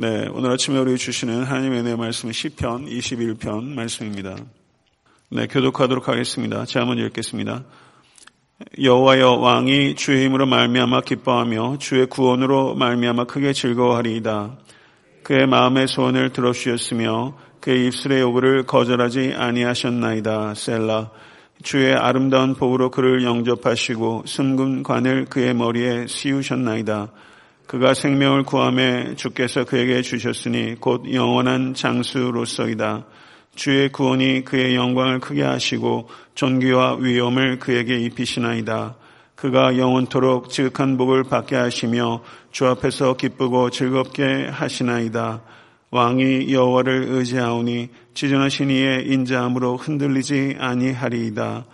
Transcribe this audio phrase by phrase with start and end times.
[0.00, 4.36] 네, 오늘 아침에 우리 주시는 하나님의 은혜 말씀은 시편 21편 말씀입니다.
[5.28, 6.64] 네, 교독하도록 하겠습니다.
[6.64, 7.64] 제가 먼저 읽겠습니다.
[8.80, 14.58] 여호와여 왕이 주의 힘으로 말미암아 기뻐하며 주의 구원으로 말미암아 크게 즐거워하리이다.
[15.24, 20.54] 그의 마음의 소원을 들어주셨으며 그의 입술의 요구를 거절하지 아니하셨나이다.
[20.54, 21.10] 셀라
[21.64, 27.10] 주의 아름다운 복으로 그를 영접하시고 순금 관을 그의 머리에 씌우셨나이다.
[27.68, 33.04] 그가 생명을 구함에 주께서 그에게 주셨으니 곧 영원한 장수로서이다.
[33.54, 38.96] 주의 구원이 그의 영광을 크게 하시고 존귀와 위엄을 그에게 입히시나이다.
[39.34, 42.22] 그가 영원토록 지극한 복을 받게 하시며
[42.52, 45.42] 주 앞에서 기쁘고 즐겁게 하시나이다.
[45.90, 51.66] 왕이 여호와를 의지하오니 지존하신 이의 인자함으로 흔들리지 아니하리이다.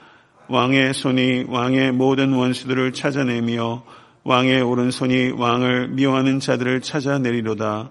[0.49, 3.85] 왕의 손이 왕의 모든 원수들을 찾아내며
[4.25, 7.91] 왕의 오른손이 왕을 미워하는 자들을 찾아내리로다.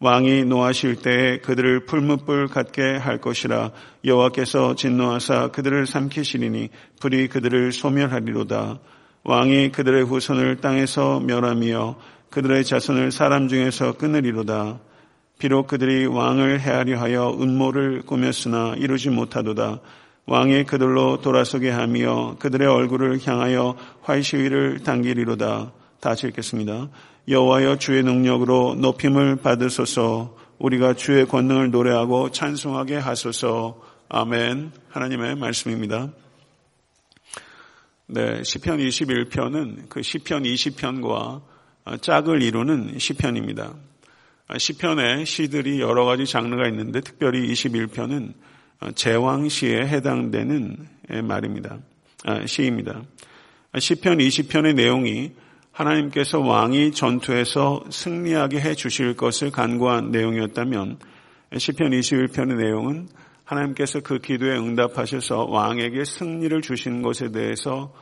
[0.00, 3.70] 왕이 노하실 때에 그들을 풀무불 같게 할 것이라
[4.04, 8.80] 여호와께서 진노하사 그들을 삼키시리니 불이 그들을 소멸하리로다.
[9.24, 11.96] 왕이 그들의 후손을 땅에서 멸하며
[12.30, 14.80] 그들의 자손을 사람 중에서 끊으리로다.
[15.38, 19.80] 비록 그들이 왕을 헤아려 하여 음모를 꾸몄으나 이루지 못하도다.
[20.26, 25.72] 왕이 그들로 돌아서게 하며 그들의 얼굴을 향하여 활시위를 당기리로다.
[26.00, 26.88] 다시 읽겠습니다.
[27.28, 36.10] 여호와여 주의 능력으로 높임을 받으소서 우리가 주의 권능을 노래하고 찬송하게 하소서 아멘 하나님의 말씀입니다.
[38.06, 41.42] 네, 시편 21편은 그 시편 20편과
[42.00, 43.74] 짝을 이루는 시편입니다.
[44.56, 48.34] 시편의 시들이 여러 가지 장르가 있는데 특별히 21편은
[48.94, 50.88] 제왕시에 해당되는
[51.24, 51.78] 말입니다.
[52.24, 53.02] 아, 시입니다.
[53.78, 55.32] 시편 20편의 내용이
[55.72, 60.98] 하나님께서 왕이 전투에서 승리하게 해 주실 것을 간구한 내용이었다면
[61.56, 63.08] 시편 21편의 내용은
[63.44, 67.92] 하나님께서 그 기도에 응답하셔서 왕에게 승리를 주신 것에 대해서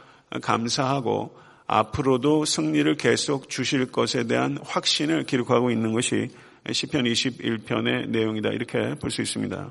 [0.42, 1.36] 감사하고
[1.66, 6.28] 앞으로도 승리를 계속 주실 것에 대한 확신을 기록하고 있는 것이
[6.70, 9.70] 시편 21편의 내용이다 이렇게 볼 수 있습니다.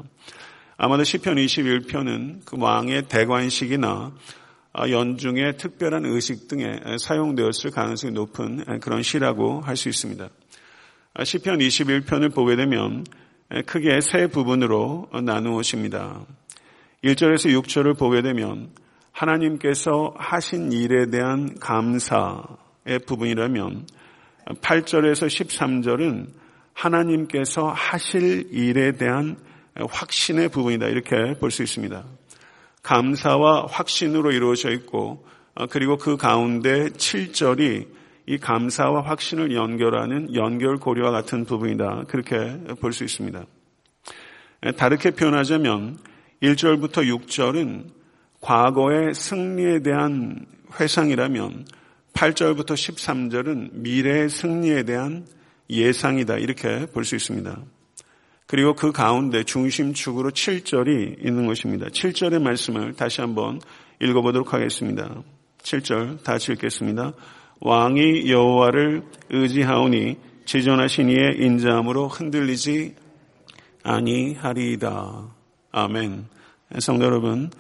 [0.83, 4.11] 아마도 시편 21편은 그 왕의 대관식이나
[4.89, 10.27] 연중의 특별한 의식 등에 사용되었을 가능성이 높은 그런 시라고 할 수 있습니다.
[11.23, 13.05] 시편 21편을 보게 되면
[13.67, 16.25] 크게 세 부분으로 나누어집니다.
[17.03, 18.71] 1절에서 6절을 보게 되면
[19.11, 23.85] 하나님께서 하신 일에 대한 감사의 부분이라면
[24.47, 26.29] 8절에서 13절은
[26.73, 29.37] 하나님께서 하실 일에 대한
[29.75, 30.87] 확신의 부분이다.
[30.87, 32.03] 이렇게 볼 수 있습니다.
[32.83, 35.25] 감사와 확신으로 이루어져 있고,
[35.69, 37.87] 그리고 그 가운데 7절이
[38.27, 42.05] 이 감사와 확신을 연결하는 연결 고리와 같은 부분이다.
[42.07, 43.45] 그렇게 볼 수 있습니다.
[44.77, 45.97] 다르게 표현하자면
[46.43, 47.85] 1절부터 6절은
[48.41, 50.45] 과거의 승리에 대한
[50.79, 51.65] 회상이라면
[52.13, 55.25] 8절부터 13절은 미래의 승리에 대한
[55.69, 56.37] 예상이다.
[56.37, 57.57] 이렇게 볼 수 있습니다.
[58.51, 61.85] 그리고 그 가운데 중심축으로 7절이 있는 것입니다.
[61.87, 63.61] 7절의 말씀을 다시 한번
[64.01, 65.23] 읽어보도록 하겠습니다.
[65.63, 67.13] 7절 다시 읽겠습니다.
[67.61, 72.95] 왕이 여호와를 의지하오니 지존하신 이의 인자함으로 흔들리지
[73.83, 75.29] 아니하리이다.
[75.71, 76.25] 아멘.
[76.79, 77.51] 성도 여러분,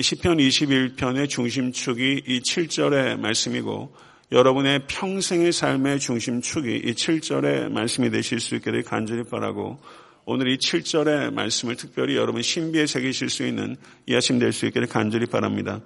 [0.00, 3.92] 시편 21편의 중심축이 이 7절의 말씀이고
[4.30, 9.80] 여러분의 평생의 삶의 중심축이 이 7절의 말씀이 되실 수 있게 되 간절히 바라고
[10.28, 13.76] 오늘 이 7절의 말씀을 특별히 여러분 신비에 새기실 수 있는
[14.06, 15.80] 이하심 될수되 간절히 바랍니다.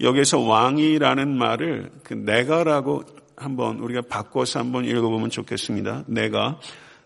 [0.00, 3.02] 여기서 왕이라는 말을 그 내가라고
[3.36, 6.04] 한번 우리가 바꿔서 한번 읽어보면 좋겠습니다.
[6.06, 6.60] 내가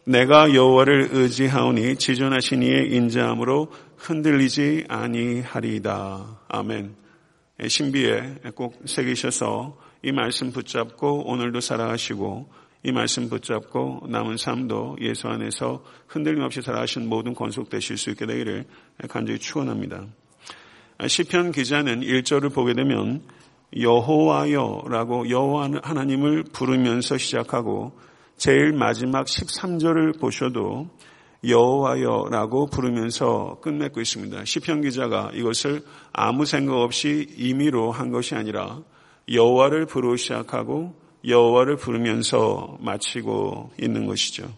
[0.04, 6.40] 내가 여호와를 의지하오니 지존하신 이의 인자함으로 흔들리지 아니하리이다.
[6.48, 6.94] 아멘.
[7.66, 12.50] 신비에 꼭 새기셔서 이 말씀 붙잡고 오늘도 살아가시고
[12.84, 18.64] 이 말씀 붙잡고 남은 삶도 예수 안에서 흔들림 없이 살아가신 모든 건속되실 수 있게 되기를
[19.08, 20.06] 간절히 축원합니다.
[21.06, 23.22] 시편 기자는 1절을 보게 되면
[23.78, 27.92] 여호와여라고 여호와 하나님을 부르면서 시작하고
[28.36, 30.88] 제일 마지막 13절을 보셔도
[31.46, 34.44] 여호와여라고 부르면서 끝맺고 있습니다.
[34.44, 35.82] 시편 기자가 이것을
[36.12, 38.80] 아무 생각 없이 임의로 한 것이 아니라
[39.32, 44.52] 여호와를 부르고 시작하고 여호와를 부르면서 마치고 있는 것이죠.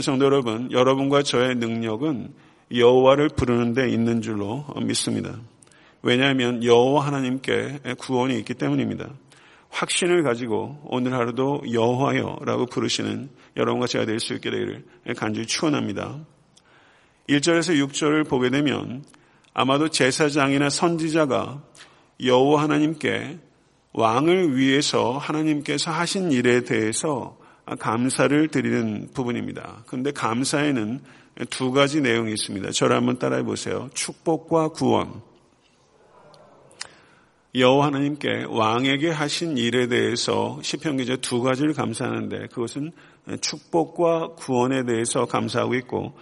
[0.00, 2.32] 성도 여러분, 여러분과 저의 능력은
[2.74, 5.38] 여호와를 부르는 데 있는 줄로 믿습니다.
[6.02, 9.08] 왜냐하면 여호와 하나님께 구원이 있기 때문입니다.
[9.70, 14.84] 확신을 가지고 오늘 하루도 여호와여라고 부르시는 여러분과 제가 될 수 있게 되기를
[15.16, 16.18] 간절히 축원합니다.
[17.28, 19.04] 1절에서 6절을 보게 되면
[19.52, 21.62] 아마도 제사장이나 선지자가
[22.22, 23.38] 여호와 하나님께
[23.92, 27.38] 왕을 위해서 하나님께서 하신 일에 대해서
[27.78, 29.84] 감사를 드리는 부분입니다.
[29.86, 31.00] 그런데 감사에는
[31.50, 32.70] 두 가지 내용이 있습니다.
[32.70, 33.88] 저를 한번 따라해 보세요.
[33.94, 35.22] 축복과 구원.
[37.54, 42.92] 여호와 하나님께 왕에게 하신 일에 대해서 시편 기자 두 가지를 감사하는데 그것은
[43.40, 46.14] 축복과 구원에 대해서 감사하고 있고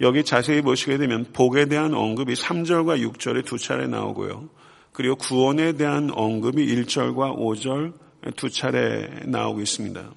[0.00, 4.48] 여기 자세히 보시게 되면 복에 대한 언급이 3절과 6절에 두 차례 나오고요.
[4.96, 7.92] 그리고 구원에 대한 언급이 1절과 5절
[8.34, 10.10] 두 차례 나오고 있습니다.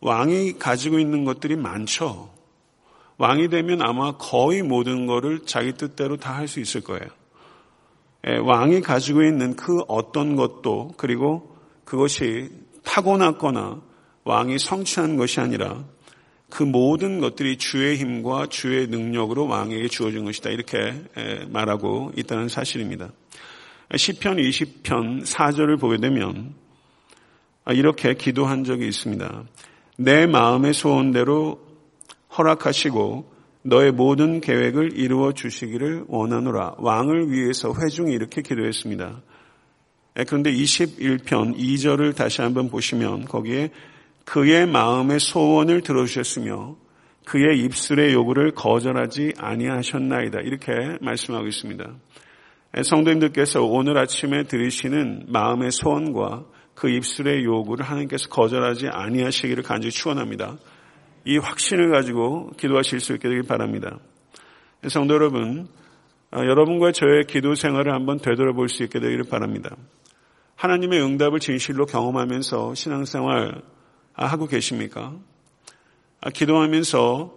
[0.00, 2.30] 왕이 가지고 있는 것들이 많죠.
[3.18, 7.04] 왕이 되면 아마 거의 모든 것을 자기 뜻대로 다 할 수 있을 거예요.
[8.26, 11.54] 예, 왕이 가지고 있는 그 어떤 것도 그리고
[11.84, 12.48] 그것이
[12.82, 13.82] 타고났거나
[14.24, 15.84] 왕이 성취한 것이 아니라
[16.48, 20.48] 그 모든 것들이 주의 힘과 주의 능력으로 왕에게 주어진 것이다.
[20.48, 20.78] 이렇게
[21.18, 23.10] 예, 말하고 있다는 사실입니다.
[23.96, 26.54] 시편 20편 4절을 보게 되면
[27.68, 29.44] 이렇게 기도한 적이 있습니다.
[29.98, 31.60] 내 마음의 소원대로
[32.36, 33.30] 허락하시고
[33.62, 36.76] 너의 모든 계획을 이루어 주시기를 원하노라.
[36.78, 39.22] 왕을 위해서 회중이 이렇게 기도했습니다.
[40.18, 43.70] 예, 그런데 21편 2절을 다시 한번 보시면 거기에
[44.24, 46.76] 그의 마음의 소원을 들어주셨으며
[47.24, 50.40] 그의 입술의 요구를 거절하지 아니하셨나이다.
[50.40, 51.94] 이렇게 말씀하고 있습니다.
[52.76, 56.44] 예, 성도님들께서 오늘 아침에 들으시는 마음의 소원과
[56.74, 60.56] 그 입술의 요구를 하나님께서 거절하지 아니하시기를 간절히 축원합니다.
[61.24, 63.98] 이 확신을 가지고 기도하실 수 있게 되길 바랍니다.
[64.88, 65.66] 성도 여러분,
[66.30, 69.76] 아, 여러분과 저의 기도 생활을 한번 되돌아볼 수 있게 되기를 바랍니다.
[70.54, 73.62] 하나님의 응답을 진실로 경험하면서 신앙생활
[74.12, 75.16] 하고 계십니까?
[76.20, 77.36] 아, 기도하면서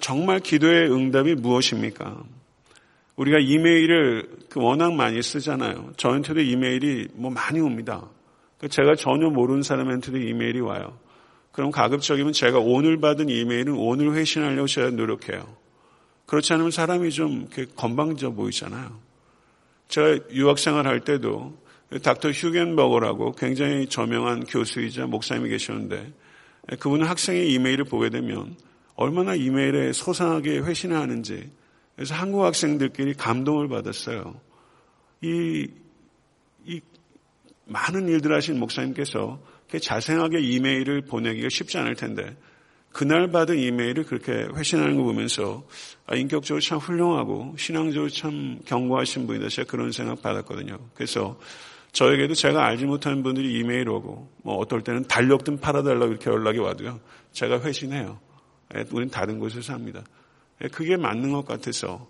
[0.00, 2.22] 정말 기도의 응답이 무엇입니까?
[3.20, 5.92] 우리가 이메일을 그 워낙 많이 쓰잖아요.
[5.98, 8.08] 저한테도 이메일이 뭐 많이 옵니다.
[8.66, 10.98] 제가 전혀 모르는 사람한테도 이메일이 와요.
[11.52, 15.54] 그럼 가급적이면 제가 오늘 받은 이메일은 오늘 회신하려고 제가 노력해요.
[16.24, 17.46] 그렇지 않으면 사람이 좀
[17.76, 18.98] 건방져 보이잖아요.
[19.88, 21.58] 제가 유학생활 할 때도
[22.02, 26.10] 닥터 휴겐버거라고 굉장히 저명한 교수이자 목사님이 계셨는데
[26.78, 28.56] 그분은 학생의 이메일을 보게 되면
[28.94, 31.50] 얼마나 이메일에 소상하게 회신을 하는지
[32.00, 34.40] 그래서 한국 학생들끼리 감동을 받았어요.
[35.20, 35.68] 이,
[36.64, 36.80] 이
[37.66, 39.38] 많은 일들 하신 목사님께서
[39.78, 42.38] 자세하게 이메일을 보내기가 쉽지 않을 텐데
[42.90, 45.62] 그날 받은 이메일을 그렇게 회신하는 거 보면서
[46.06, 49.50] 아, 인격적으로 참 훌륭하고 신앙적으로 참 견고하신 분이다.
[49.50, 50.78] 제가 그런 생각 받았거든요.
[50.94, 51.38] 그래서
[51.92, 56.60] 저에게도 제가 알지 못하는 분들이 이메일 오고 뭐 어떨 때는 달력 좀 팔아달라고 이렇게 연락이
[56.60, 56.98] 와도요.
[57.32, 58.18] 제가 회신해요.
[58.74, 60.02] 예, 우린 다른 곳에서 삽니다.
[60.62, 62.08] 예, 그게 맞는 것 같아서.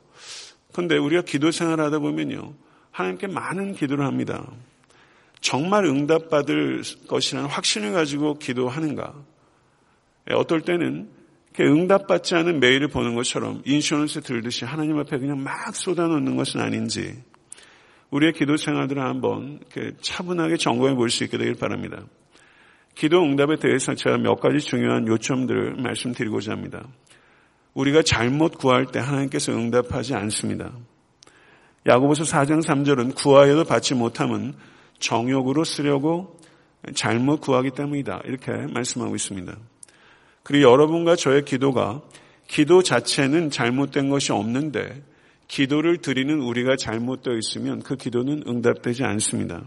[0.73, 2.55] 근데 우리가 기도 생활하다 보면요.
[2.91, 4.47] 하나님께 많은 기도를 합니다.
[5.41, 9.15] 정말 응답받을 것이라는 확신을 가지고 기도하는가?
[10.31, 11.11] 예, 어떨 때는
[11.59, 17.23] 응답받지 않은 메일을 보는 것처럼 인슈런스 들듯이 하나님 앞에 그냥 막 쏟아놓는 것은 아닌지
[18.11, 19.61] 우리의 기도 생활들을 한번
[20.01, 22.03] 차분하게 점검해 볼 수 있게 되길 바랍니다.
[22.95, 26.87] 기도 응답에 대해서 제가 몇 가지 중요한 요점들을 말씀드리고자 합니다.
[27.81, 30.73] 우리가 잘못 구할 때 하나님께서 응답하지 않습니다.
[31.87, 34.55] 야고보서 4장 3절은 구하여도 받지 못함은
[34.99, 36.39] 정욕으로 쓰려고
[36.95, 38.23] 잘못 구하기 때문이다.
[38.27, 39.57] 이렇게 말씀하고 있습니다.
[40.43, 42.03] 그리고 여러분과 저의 기도가
[42.47, 45.03] 기도 자체는 잘못된 것이 없는데
[45.49, 49.65] 기도를 드리는 우리가 잘못되어 있으면 그 기도는 응답되지 않습니다.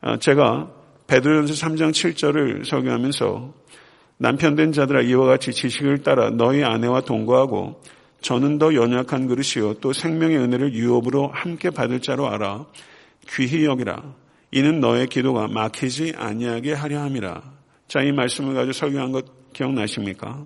[0.00, 0.70] 아, 제가
[1.06, 3.54] 베드로전서 3장 7절을 설교하면서
[4.18, 7.80] 남편된 자들아 이와 같이 지식을 따라 너희 아내와 동거하고
[8.20, 12.66] 저는 더 연약한 그릇이요 또 생명의 은혜를 유업으로 함께 받을 자로 알아
[13.30, 14.02] 귀히 여기라.
[14.50, 17.42] 이는 너의 기도가 막히지 아니하게 하려 함이라.
[17.86, 20.44] 자, 이 말씀을 가지고 설교한 것 기억나십니까?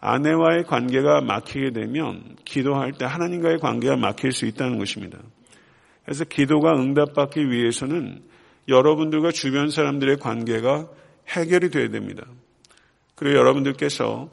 [0.00, 5.18] 아내와의 관계가 막히게 되면 기도할 때 하나님과의 관계가 막힐 수 있다는 것입니다.
[6.04, 8.22] 그래서 기도가 응답받기 위해서는
[8.68, 10.88] 여러분들과 주변 사람들의 관계가
[11.28, 12.24] 해결이 돼야 됩니다.
[13.20, 14.30] 그리고 여러분들께서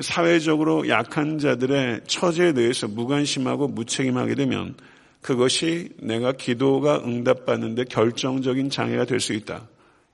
[0.00, 4.74] 사회적으로 약한 자들의 처지에 대해서 무관심하고 무책임하게 되면
[5.20, 9.68] 그것이 내가 기도가 응답받는데 결정적인 장애가 될 수 있다.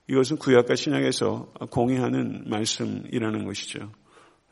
[0.07, 3.91] 이것은 구약과 신약에서 공의하는 말씀이라는 것이죠.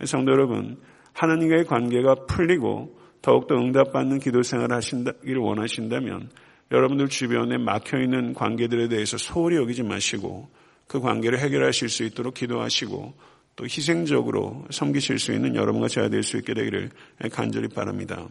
[0.04, 0.80] 성도 여러분,
[1.14, 6.32] 하나님과의 관계가 풀리고 더욱더 응답받는 기도 생활을 하시기를 원하신다면
[6.72, 10.50] 여러분들 주변에 막혀 있는 관계들에 대해서 소홀히 여기지 마시고
[10.88, 16.38] 그 관계를 해결하실 수 있도록 기도하시고 또 희생적으로 섬기실 수 있는 여러분과 제가 될 수
[16.38, 16.92] 있게 되기를
[17.30, 18.26] 간절히 바랍니다.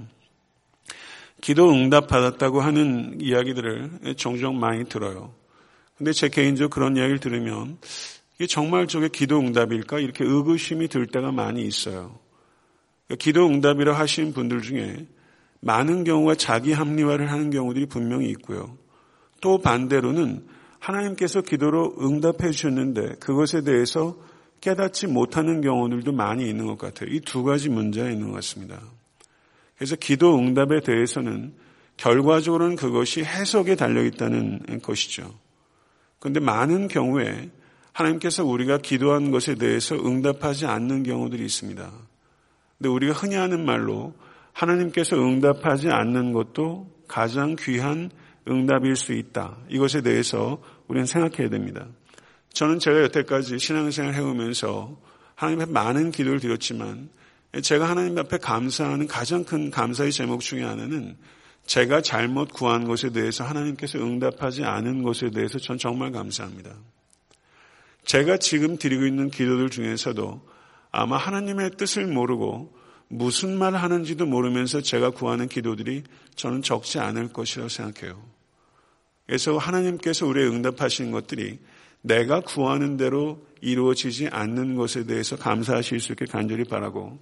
[1.42, 5.34] 기도 응답 받았다고 하는 이야기들을 종종 많이 들어요.
[5.98, 7.76] 근데 제 개인적으로 그런 이야기를 들으면
[8.36, 9.98] 이게 정말 저게 기도 응답일까?
[9.98, 12.18] 이렇게 의구심이 들 때가 많이 있어요.
[13.06, 15.06] 그러니까 기도 응답이라 하신 분들 중에
[15.60, 18.78] 많은 경우가 자기 합리화를 하는 경우들이 분명히 있고요.
[19.42, 20.46] 또 반대로는
[20.78, 24.16] 하나님께서 기도로 응답해 주셨는데 그것에 대해서
[24.60, 27.10] 깨닫지 못하는 경우들도 많이 있는 것 같아요.
[27.10, 28.80] 이 두 가지 문제가 있는 것 같습니다.
[29.76, 31.54] 그래서 기도 응답에 대해서는
[31.96, 35.34] 결과적으로는 그것이 해석에 달려 있다는 것이죠.
[36.18, 37.50] 그런데 많은 경우에
[37.92, 41.90] 하나님께서 우리가 기도한 것에 대해서 응답하지 않는 경우들이 있습니다.
[42.78, 44.14] 근데 우리가 흔히 하는 말로
[44.52, 48.10] 하나님께서 응답하지 않는 것도 가장 귀한
[48.48, 49.56] 응답일 수 있다.
[49.68, 51.86] 이것에 대해서 우리는 생각해야 됩니다.
[52.52, 55.00] 저는 제가 여태까지 신앙생활 해오면서
[55.34, 57.08] 하나님 앞에 많은 기도를 드렸지만
[57.62, 61.16] 제가 하나님 앞에 감사하는 가장 큰 감사의 제목 중에 하나는
[61.66, 66.74] 제가 잘못 구한 것에 대해서 하나님께서 응답하지 않은 것에 대해서 전 정말 감사합니다.
[68.04, 70.40] 제가 지금 드리고 있는 기도들 중에서도
[70.90, 72.74] 아마 하나님의 뜻을 모르고
[73.08, 78.22] 무슨 말을 하는지도 모르면서 제가 구하는 기도들이 저는 적지 않을 것이라고 생각해요.
[79.26, 81.58] 그래서 하나님께서 우리의 응답하시는 것들이
[82.02, 87.18] 내가 구하는 대로 이루어지지 않는 것에 대해서 감사하실 수 있게 간절히 바라고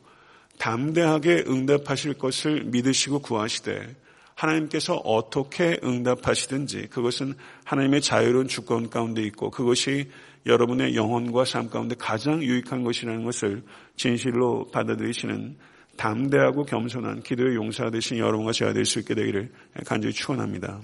[0.59, 3.97] 담대하게 응답하실 것을 믿으시고 구하시되
[4.35, 10.11] 하나님께서 어떻게 응답하시든지 그것은 하나님의 자유로운 주권 가운데 있고 그것이
[10.45, 13.63] 여러분의 영혼과 삶 가운데 가장 유익한 것이라는 것을
[13.97, 15.57] 진실로 받아들이시는
[15.97, 19.51] 담대하고 겸손한 기도의 용사 되신 여러분과 제가 될 수 있게 되기를
[19.87, 20.83] 간절히 축원합니다.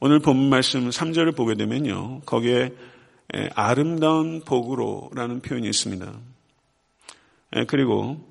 [0.00, 2.20] 오늘 본문 말씀 3절을 보게 되면요.
[2.24, 2.72] 거기에
[3.56, 6.12] 아름다운 복으로라는 표현이 있습니다.
[7.66, 8.24] 그리고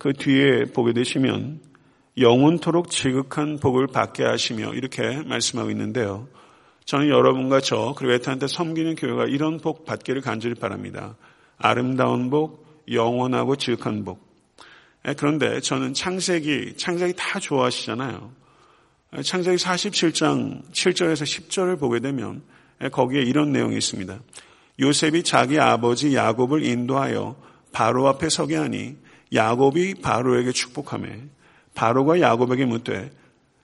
[0.00, 1.60] 그 뒤에 보게 되시면
[2.18, 6.26] 영원토록 지극한 복을 받게 하시며 이렇게 말씀하고 있는데요.
[6.84, 11.16] 저는 여러분과 저 그리고 에탄한테 섬기는 교회가 이런 복 받기를 간절히 바랍니다.
[11.58, 14.18] 아름다운 복, 영원하고 지극한 복.
[15.16, 18.32] 그런데 저는 창세기, 창세기 다 좋아하시잖아요.
[19.22, 22.42] 창세기 47장 7절에서 10절을 보게 되면
[22.90, 24.18] 거기에 이런 내용이 있습니다.
[24.80, 27.36] 요셉이 자기 아버지 야곱을 인도하여
[27.70, 28.96] 바로 앞에 서게 하니
[29.32, 31.08] 야곱이 바로에게 축복하며
[31.74, 33.12] 바로가 야곱에게 묻되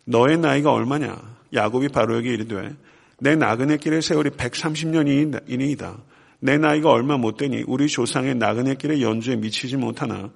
[0.05, 1.17] 너의 나이가 얼마냐?
[1.53, 2.77] 야곱이 바로에게 이르되
[3.19, 6.01] 내 나그네 길의 세월이 130년이니이다.
[6.39, 10.31] 내 나이가 얼마 못 되니 우리 조상의 나그네 길의 연주에 미치지 못하나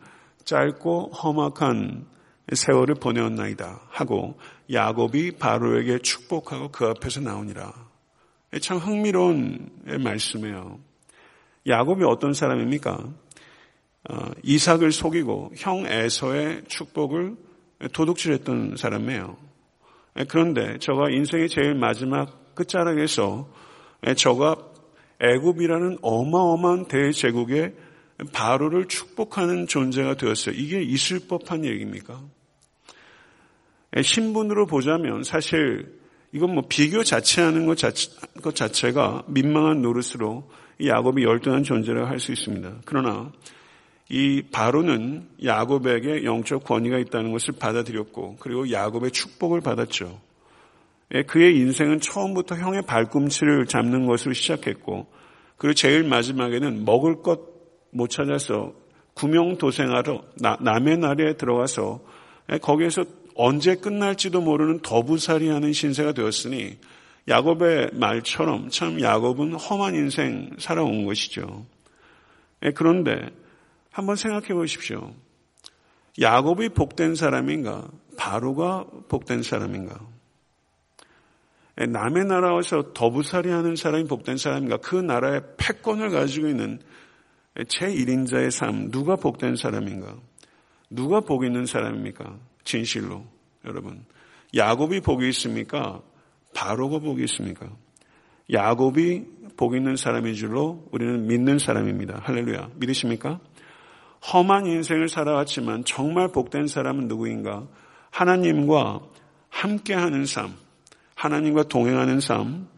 [0.45, 2.07] 짧고 험악한
[2.53, 4.39] 세월을 보내었나이다 하고
[4.73, 7.73] 야곱이 바로에게 축복하고 그 앞에서 나오니라.
[8.61, 10.79] 참 흥미로운 말씀이에요.
[11.67, 13.09] 야곱이 어떤 사람입니까?
[14.11, 17.37] 어, 이삭을 속이고 형 에서의 축복을
[17.93, 19.37] 도둑질했던 사람이에요.
[20.29, 23.49] 그런데 저가 인생의 제일 마지막 끝자락에서
[24.17, 24.57] 저가
[25.21, 27.75] 애굽이라는 어마어마한 대제국의
[28.33, 30.55] 바로를 축복하는 존재가 되었어요.
[30.55, 32.23] 이게 있을 법한 얘기입니까?
[34.03, 35.99] 신분으로 보자면 사실
[36.33, 38.11] 이건 뭐 비교 자체하는 것, 자체,
[38.43, 42.79] 것 자체가 민망한 노릇으로 이 야곱이 열등한 존재라고 할 수 있습니다.
[42.85, 43.31] 그러나
[44.09, 50.21] 이 바로는 야곱에게 영적 권위가 있다는 것을 받아들였고 그리고 야곱의 축복을 받았죠.
[51.15, 55.07] 예, 그의 인생은 처음부터 형의 발꿈치를 잡는 것으로 시작했고
[55.57, 57.55] 그리고 제일 마지막에는 먹을 것
[57.95, 58.75] 못 찾아서
[59.15, 60.23] 구명도생하러
[60.61, 62.01] 남의 나라에 들어가서
[62.53, 66.79] 예, 거기에서 언제 끝날지도 모르는 더부살이하는 신세가 되었으니
[67.29, 71.67] 야곱의 말처럼 참 야곱은 험한 인생 살아온 것이죠.
[72.65, 73.31] 예, 그런데
[73.91, 75.15] 한번 생각해 보십시오.
[76.21, 77.89] 야곱이 복된 사람인가?
[78.17, 79.99] 바로가 복된 사람인가?
[81.81, 84.77] 예, 남의 나라에서 더부살이 하는 사람이 복된 사람인가?
[84.77, 86.79] 그 나라의 패권을 가지고 있는
[87.57, 90.17] 제1인자의 삶, 누가 복된 사람인가?
[90.91, 92.39] 누가 복 있는 사람입니까?
[92.65, 93.25] 진실로
[93.65, 94.05] 여러분
[94.55, 96.01] 야곱이 복이 있습니까?
[96.55, 97.69] 바로가 복이 있습니까?
[98.53, 99.25] 야곱이
[99.57, 102.21] 복 있는 사람인 줄로 우리는 믿는 사람입니다.
[102.23, 102.71] 할렐루야.
[102.77, 103.41] 믿으십니까?
[104.33, 107.67] 험한 인생을 살아왔지만 정말 복된 사람은 누구인가?
[108.11, 109.01] 하나님과
[109.51, 110.55] 함께하는 삶,
[111.15, 112.69] 하나님과 동행하는 삶,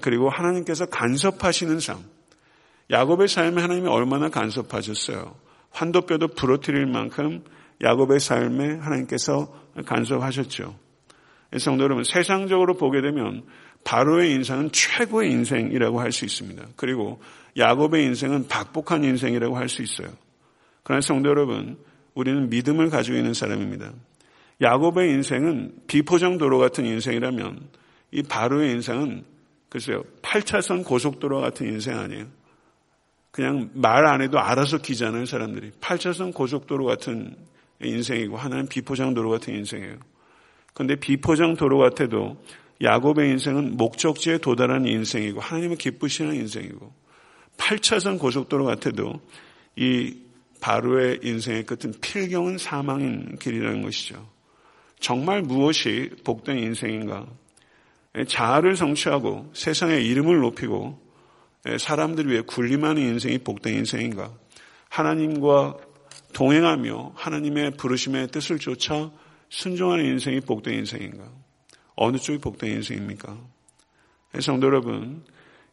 [0.00, 1.98] 그리고 하나님께서 간섭하시는 삶.
[2.90, 5.34] 야곱의 삶에 하나님이 얼마나 간섭하셨어요.
[5.70, 7.44] 환도뼈도 부러뜨릴 만큼
[7.80, 9.52] 야곱의 삶에 하나님께서
[9.86, 10.76] 간섭하셨죠.
[11.58, 13.42] 성도 여러분, 세상적으로 보게 되면
[13.84, 16.64] 바로의 인생은 최고의 인생이라고 할 수 있습니다.
[16.76, 17.20] 그리고
[17.56, 20.08] 야곱의 인생은 박복한 인생이라고 할 수 있어요.
[20.82, 21.78] 그러나 성도 여러분,
[22.14, 23.92] 우리는 믿음을 가지고 있는 사람입니다.
[24.60, 27.68] 야곱의 인생은 비포장 도로 같은 인생이라면
[28.12, 29.24] 이 바로의 인생은
[29.68, 32.26] 글쎄요, 8차선 고속도로 같은 인생 아니에요.
[33.30, 35.70] 그냥 말 안 해도 알아서 기잖아요, 사람들이.
[35.80, 37.34] 8차선 고속도로 같은
[37.84, 39.96] 인생이고 하나는 비포장 도로 같은 인생이에요.
[40.74, 42.36] 그런데 비포장 도로 같아도
[42.82, 46.92] 야곱의 인생은 목적지에 도달한 인생이고 하나님을 기쁘시는 인생이고
[47.56, 49.20] 8차선 고속도로 같아도
[49.76, 50.16] 이
[50.60, 54.28] 바로의 인생의 끝은 필경은 사망인 길이라는 것이죠.
[55.00, 57.26] 정말 무엇이 복된 인생인가?
[58.28, 61.00] 자아를 성취하고 세상의 이름을 높이고
[61.78, 64.32] 사람들 위해 군림하는 인생이 복된 인생인가?
[64.88, 65.76] 하나님과
[66.32, 69.10] 동행하며 하나님의 부르심의 뜻을 쫓아
[69.48, 71.30] 순종하는 인생이 복된 인생인가?
[71.94, 73.38] 어느 쪽이 복된 인생입니까?
[74.40, 75.24] 성도 여러분,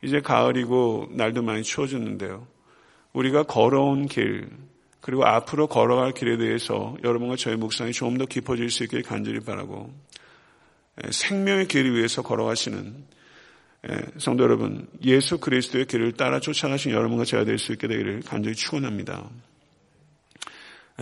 [0.03, 2.47] 이제 가을이고 날도 많이 추워졌는데요.
[3.13, 4.49] 우리가 걸어온 길,
[5.01, 9.93] 그리고 앞으로 걸어갈 길에 대해서 여러분과 저의 묵상이 조금 더 깊어질 수 있길 간절히 바라고
[11.09, 13.05] 생명의 길을 위해서 걸어가시는
[14.17, 19.29] 성도 여러분, 예수 그리스도의 길을 따라 쫓아가신 여러분과 제가 될 수 있게 되기를 간절히 축원합니다.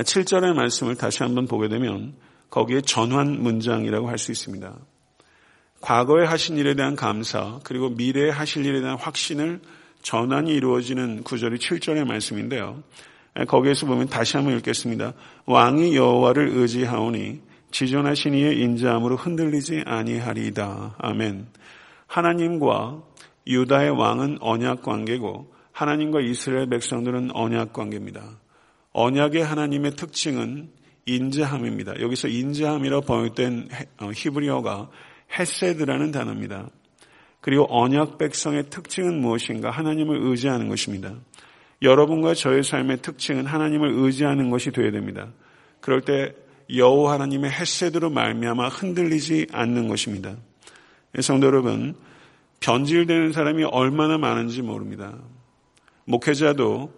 [0.03, 2.13] 7절의 말씀을 다시 한번 보게 되면
[2.49, 4.75] 거기에 전환 문장이라고 할 수 있습니다.
[5.81, 9.61] 과거에 하신 일에 대한 감사 그리고 미래에 하실 일에 대한 확신을
[10.01, 12.83] 전환이 이루어지는 구절이 7절의 말씀인데요.
[13.47, 15.13] 거기에서 보면 다시 한번 읽겠습니다.
[15.45, 20.95] 왕이 여호와를 의지하오니 지존하신 이의 인자함으로 흔들리지 아니하리이다.
[20.97, 21.47] 아멘.
[22.07, 23.03] 하나님과
[23.45, 28.39] 유다의 왕은 언약 관계고 하나님과 이스라엘 백성들은 언약 관계입니다.
[28.97, 30.71] 언약의 하나님의 특징은
[31.05, 32.01] 인자함입니다.
[32.01, 33.69] 여기서 인자함이라고 번역된
[34.01, 34.89] 어, 히브리어가
[35.37, 36.67] 헤세드라는 단어입니다.
[37.39, 39.69] 그리고 언약 백성의 특징은 무엇인가?
[39.69, 41.13] 하나님을 의지하는 것입니다.
[41.83, 45.27] 여러분과 저의 삶의 특징은 하나님을 의지하는 것이 되어야 됩니다.
[45.79, 46.33] 그럴 때
[46.75, 50.35] 여호 하나님의 햇세드로 말미암아 흔들리지 않는 것입니다.
[51.21, 51.95] 성도 여러분,
[52.61, 55.19] 변질되는 사람이 얼마나 많은지 모릅니다.
[56.05, 56.91] 목회자도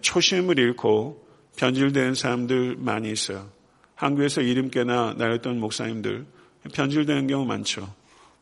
[0.00, 1.23] 초심을 잃고
[1.56, 3.48] 변질되는 사람들 많이 있어요.
[3.94, 6.26] 한국에서 이름께나 날렸던 목사님들
[6.72, 7.92] 변질되는 경우 많죠.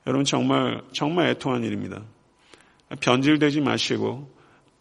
[0.06, 2.02] 여러분 정말 정말 애통한 일입니다.
[3.00, 4.30] 변질되지 마시고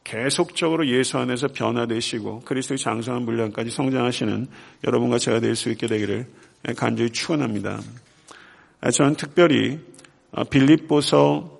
[0.03, 4.47] 계속적으로 예수 안에서 변화되시고 그리스도의 장성한 분량까지 성장하시는
[4.85, 6.27] 여러분과 제가 될 수 있게 되기를
[6.75, 7.79] 간절히 축원합니다.
[8.91, 9.79] 저는 특별히
[10.49, 11.59] 빌립보서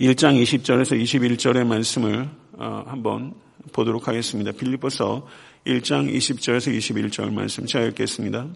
[0.00, 2.28] 1장 20절에서 21절의 말씀을
[2.58, 3.34] 한번
[3.72, 4.52] 보도록 하겠습니다.
[4.52, 5.26] 빌립보서
[5.66, 8.46] 1장 20절에서 21절 말씀 제가 읽겠습니다.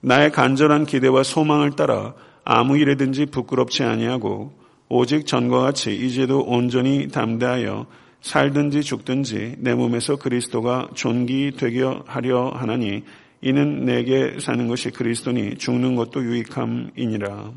[0.00, 4.52] 나의 간절한 기대와 소망을 따라 아무 일에든지 부끄럽지 아니하고
[4.88, 7.86] 오직 전과 같이 이제도 온전히 담대하여
[8.22, 13.02] 살든지 죽든지 내 몸에서 그리스도가 존귀되게 하려 하나니
[13.42, 17.52] 이는 내게 사는 것이 그리스도니 죽는 것도 유익함이니라.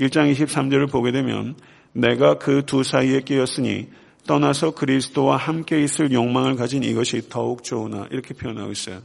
[0.00, 1.54] 1장 23절을 보게 되면
[1.92, 3.88] 내가 그 두 사이에 끼었으니
[4.26, 9.02] 떠나서 그리스도와 함께 있을 욕망을 가진 이것이 더욱 좋으나 이렇게 표현하고 있어요.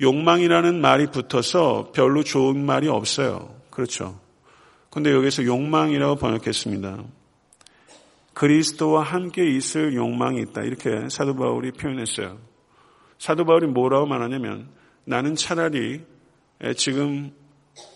[0.00, 3.54] 욕망이라는 말이 붙어서 별로 좋은 말이 없어요.
[3.70, 4.18] 그렇죠.
[4.90, 7.04] 근데 여기서 욕망이라고 번역했습니다.
[8.32, 10.62] 그리스도와 함께 있을 욕망이 있다.
[10.62, 12.38] 이렇게 사도 바울이 표현했어요.
[13.18, 14.68] 사도 바울이 뭐라고 말하냐면
[15.04, 16.00] 나는 차라리
[16.76, 17.32] 지금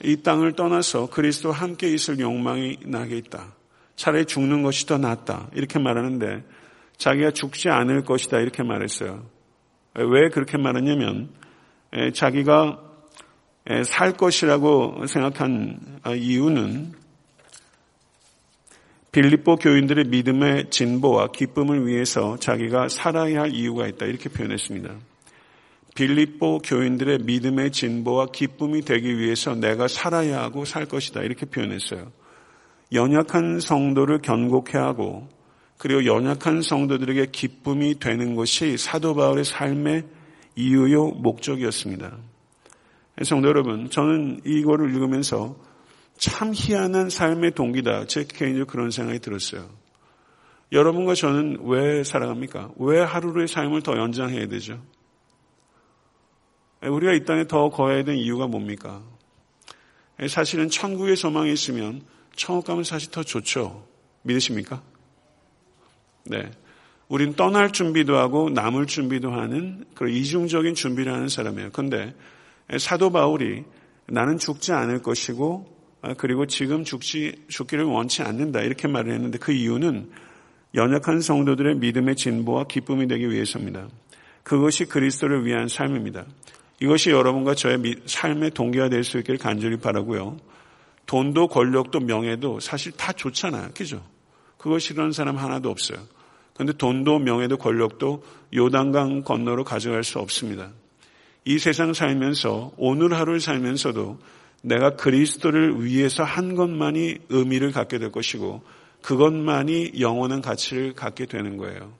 [0.02, 3.54] 이 땅을 떠나서 그리스도와 함께 있을 욕망이 나게 있다.
[3.96, 5.50] 차라리 죽는 것이 더 낫다.
[5.54, 6.44] 이렇게 말하는데
[6.96, 8.38] 자기가 죽지 않을 것이다.
[8.38, 9.24] 이렇게 말했어요.
[9.94, 11.30] 왜 그렇게 말했냐면
[12.14, 12.80] 자기가
[13.84, 16.92] 살 것이라고 생각한 이유는
[19.12, 24.06] 빌립보 교인들의 믿음의 진보와 기쁨을 위해서 자기가 살아야 할 이유가 있다.
[24.06, 24.92] 이렇게 표현했습니다.
[25.94, 31.22] 빌립보 교인들의 믿음의 진보와 기쁨이 되기 위해서 내가 살아야 하고 살 것이다.
[31.22, 32.10] 이렇게 표현했어요.
[32.92, 35.28] 연약한 성도를 견고케 하고
[35.78, 40.04] 그리고 연약한 성도들에게 기쁨이 되는 것이 사도 바울의 삶의
[40.56, 42.16] 이유요 목적이었습니다.
[43.22, 45.56] 성도 여러분, 저는 이거를 읽으면서
[46.16, 48.06] 참 희한한 삶의 동기다.
[48.06, 49.68] 제 개인적으로 그런 생각이 들었어요.
[50.72, 52.72] 여러분과 저는 왜 살아갑니까?
[52.78, 54.80] 왜 하루의 삶을 더 연장해야 되죠?
[56.82, 59.02] 우리가 이 땅에 더 거해야 되는 이유가 뭡니까?
[60.28, 62.02] 사실은 천국의 소망이 있으면
[62.36, 63.86] 가면 사실 더 좋죠.
[64.22, 64.82] 믿으십니까?
[66.26, 66.50] 네.
[67.08, 71.70] 우린 떠날 준비도 하고 남을 준비도 하는 그런 이중적인 준비를 하는 사람이에요.
[71.72, 72.14] 그런데
[72.78, 73.64] 사도 바울이
[74.06, 79.52] 나는 죽지 않을 것이고 아, 그리고 지금 죽지 죽기를 원치 않는다 이렇게 말을 했는데 그
[79.52, 80.10] 이유는
[80.74, 83.88] 연약한 성도들의 믿음의 진보와 기쁨이 되기 위해서입니다.
[84.42, 86.26] 그것이 그리스도를 위한 삶입니다.
[86.80, 90.36] 이것이 여러분과 저의 삶의 동기가 될 수 있기를 간절히 바라고요.
[91.06, 93.70] 돈도 권력도 명예도 사실 다 좋잖아요.
[93.74, 94.02] 그죠?
[94.56, 95.98] 그거 싫어하는 사람 하나도 없어요.
[96.54, 98.22] 그런데 돈도 명예도 권력도
[98.54, 100.70] 요단강 건너로 가져갈 수 없습니다.
[101.44, 104.18] 이 세상 살면서 오늘 하루를 살면서도
[104.62, 108.62] 내가 그리스도를 위해서 한 것만이 의미를 갖게 될 것이고
[109.02, 111.92] 그것만이 영원한 가치를 갖게 되는 거예요.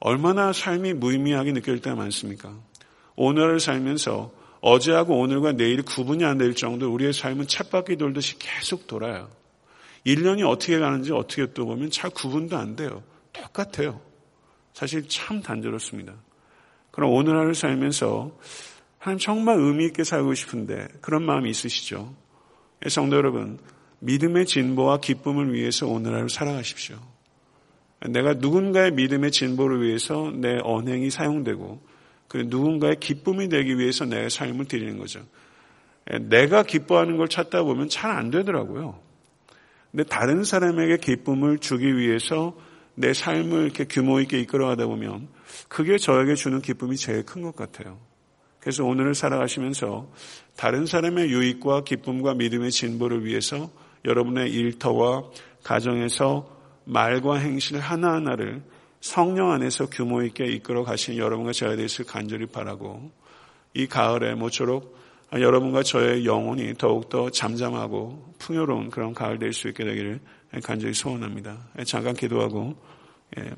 [0.00, 2.52] 얼마나 삶이 무의미하게 느낄 때가 많습니까?
[3.14, 9.28] 오늘을 살면서 어제하고 오늘과 내일이 구분이 안 될 정도로 우리의 삶은 쳇바퀴 돌듯이 계속 돌아요.
[10.06, 13.02] 1년이 어떻게 가는지 어떻게 또 보면 잘 구분도 안 돼요.
[13.32, 14.00] 똑같아요.
[14.72, 16.14] 사실 참 단조롭습니다.
[16.90, 18.32] 그럼 오늘 하루 살면서
[18.98, 22.14] 하나님 정말 의미 있게 살고 싶은데 그런 마음이 있으시죠?
[22.84, 23.58] 예, 성도 여러분,
[24.00, 26.96] 믿음의 진보와 기쁨을 위해서 오늘 하루 살아가십시오.
[28.08, 31.80] 내가 누군가의 믿음의 진보를 위해서 내 언행이 사용되고
[32.28, 35.20] 그 누군가의 기쁨이 되기 위해서 내 삶을 드리는 거죠.
[36.12, 38.98] 예, 내가 기뻐하는 걸 찾다 보면 잘 안 되더라고요.
[39.90, 42.54] 근데 다른 사람에게 기쁨을 주기 위해서
[42.94, 45.28] 내 삶을 이렇게 규모 있게 이끌어가다 보면
[45.68, 47.98] 그게 저에게 주는 기쁨이 제일 큰 것 같아요.
[48.60, 50.10] 그래서 오늘을 살아가시면서
[50.56, 53.70] 다른 사람의 유익과 기쁨과 믿음의 진보를 위해서
[54.04, 55.22] 여러분의 일터와
[55.62, 58.62] 가정에서 말과 행실 하나하나를
[59.00, 63.10] 성령 안에서 규모 있게 이끌어 가신 여러분과 저에 대해서 간절히 바라고
[63.74, 64.98] 이 가을에 모쪼록
[65.32, 70.20] 여러분과 저의 영혼이 더욱더 잠잠하고 풍요로운 그런 가을 될 수 있게 되기를
[70.62, 71.58] 간절히 소원합니다.
[71.86, 72.74] 잠깐 기도하고
[73.38, 73.50] 예,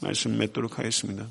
[0.00, 1.26] 말씀 맺도록 하겠습니다.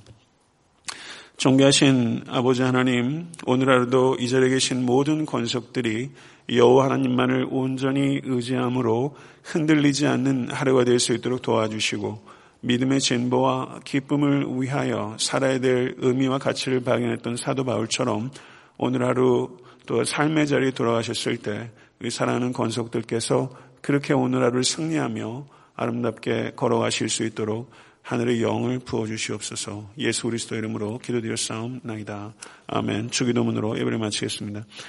[1.37, 6.11] 존귀하신 아버지 하나님, 오늘 하루도 이 자리에 계신 모든 권속들이
[6.53, 15.15] 여호와 하나님만을 온전히 의지함으로 흔들리지 않는 하루가 될 수 있도록 도와주시고 믿음의 진보와 기쁨을 위하여
[15.19, 18.31] 살아야 될 의미와 가치를 발견했던 사도 바울처럼
[18.77, 23.49] 오늘 하루 또 삶의 자리에 돌아가셨을 때 우리 사랑하는 권속들께서
[23.81, 25.45] 그렇게 오늘 하루를 승리하며
[25.75, 27.71] 아름답게 걸어가실 수 있도록
[28.03, 32.33] 하늘의 영을 부어주시옵소서 예수 그리스도 이름으로 기도드렸사옵나이다.
[32.67, 33.11] 아멘.
[33.11, 34.65] 주기도문으로 예배를 마치겠습니다.